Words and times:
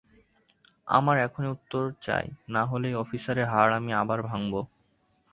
আমার 0.87 1.15
এখনই 1.19 1.49
উত্তর 1.49 1.83
চাই 2.01 2.25
নাহলে 2.49 2.87
এই 2.89 2.95
অফিসারের 2.95 3.47
হাড় 3.47 3.71
আমি 3.75 3.91
আবার 3.93 4.19
ভাঙব। 4.23 4.53